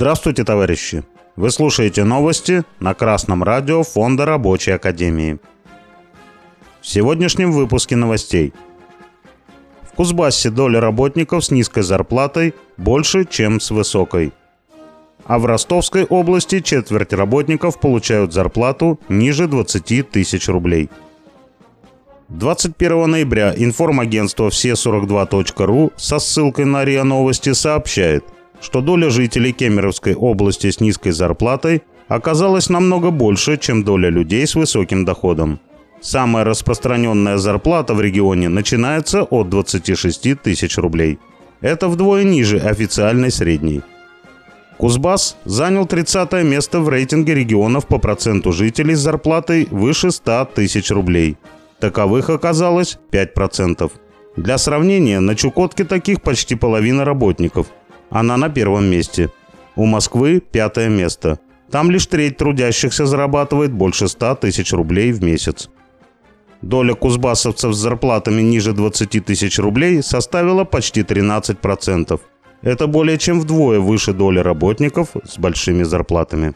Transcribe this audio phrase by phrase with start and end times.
[0.00, 1.02] Здравствуйте, товарищи!
[1.34, 5.40] Вы слушаете новости на Красном радио Фонда Рабочей Академии.
[6.80, 8.54] В сегодняшнем выпуске новостей.
[9.82, 14.32] В Кузбассе доля работников с низкой зарплатой больше, чем с высокой.
[15.24, 20.90] А в Ростовской области четверть работников получают зарплату ниже 20 тысяч рублей.
[22.28, 28.24] 21 ноября информагентство все42.ру со ссылкой на РИА Новости сообщает–
[28.60, 34.54] что доля жителей Кемеровской области с низкой зарплатой оказалась намного больше, чем доля людей с
[34.54, 35.60] высоким доходом.
[36.00, 41.18] Самая распространенная зарплата в регионе начинается от 26 тысяч рублей.
[41.60, 43.82] Это вдвое ниже официальной средней.
[44.76, 50.90] Кузбасс занял 30 место в рейтинге регионов по проценту жителей с зарплатой выше 100 тысяч
[50.92, 51.36] рублей.
[51.80, 53.90] Таковых оказалось 5%.
[54.36, 57.66] Для сравнения, на Чукотке таких почти половина работников–
[58.10, 59.30] она на первом месте.
[59.76, 61.38] У Москвы пятое место.
[61.70, 65.68] Там лишь треть трудящихся зарабатывает больше 100 тысяч рублей в месяц.
[66.62, 72.20] Доля кузбассовцев с зарплатами ниже 20 тысяч рублей составила почти 13%.
[72.62, 76.54] Это более чем вдвое выше доли работников с большими зарплатами.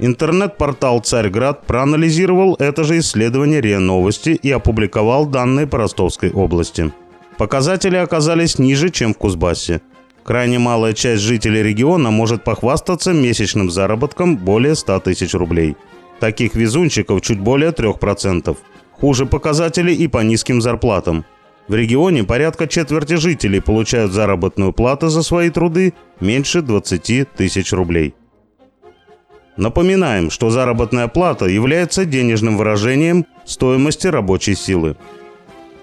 [0.00, 6.92] Интернет-портал «Царьград» проанализировал это же исследование РИА Новости и опубликовал данные по Ростовской области.
[7.36, 9.80] Показатели оказались ниже, чем в Кузбассе.
[10.28, 15.74] Крайне малая часть жителей региона может похвастаться месячным заработком более 100 тысяч рублей.
[16.20, 18.54] Таких везунчиков чуть более 3%.
[18.92, 21.24] Хуже показатели и по низким зарплатам.
[21.66, 28.14] В регионе порядка четверти жителей получают заработную плату за свои труды меньше 20 тысяч рублей.
[29.56, 34.98] Напоминаем, что заработная плата является денежным выражением стоимости рабочей силы.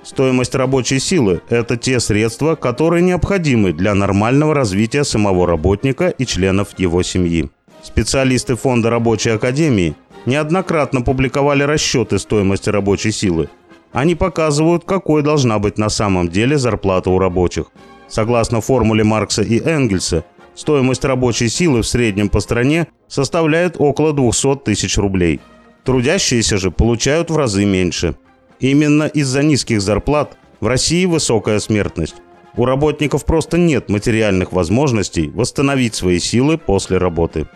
[0.05, 6.77] Стоимость рабочей силы– это те средства, которые необходимы для нормального развития самого работника и членов
[6.77, 7.49] его семьи.
[7.81, 9.95] Специалисты Фонда рабочей академии
[10.27, 13.49] неоднократно публиковали расчеты стоимости рабочей силы.
[13.93, 17.65] Они показывают, какой должна быть на самом деле зарплата у рабочих.
[18.07, 20.23] Согласно формуле Маркса и Энгельса,
[20.53, 25.39] стоимость рабочей силы в среднем по стране составляет около 200 тысяч рублей.
[25.83, 28.15] Трудящиеся же получают в разы меньше–
[28.59, 32.15] Именно из-за низких зарплат в России высокая смертность.
[32.57, 37.47] У работников просто нет материальных возможностей восстановить свои силы после работы.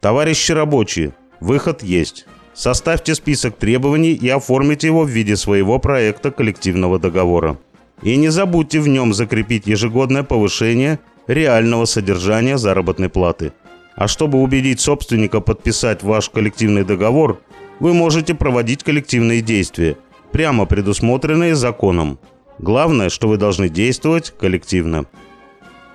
[0.00, 2.26] Товарищи рабочие, выход есть.
[2.52, 7.58] Составьте список требований и оформите его в виде своего проекта коллективного договора.
[8.02, 13.52] И не забудьте в нем закрепить ежегодное повышение реального содержания заработной платы.
[13.96, 17.40] А чтобы убедить собственника подписать ваш коллективный договор,
[17.80, 19.96] вы можете проводить коллективные действия,
[20.34, 22.18] прямо предусмотренные законом.
[22.58, 25.04] Главное, что вы должны действовать коллективно.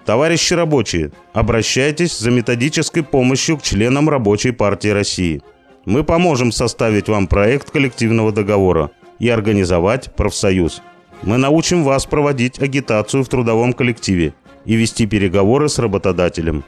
[0.06, 5.42] Товарищи рабочие, обращайтесь за методической помощью к членам Рабочей партии России.
[5.84, 10.82] Мы поможем составить вам проект коллективного договора и организовать профсоюз.
[11.22, 14.34] Мы научим вас проводить агитацию в трудовом коллективе
[14.64, 16.64] и вести переговоры с работодателем.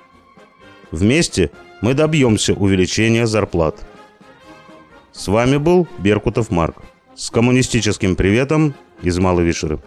[0.92, 3.78] Вместе мы добьемся увеличения зарплат.
[5.14, 6.84] С вами был Беркутов Марк.
[7.16, 9.79] С коммунистическим приветом из Малой Вишеры.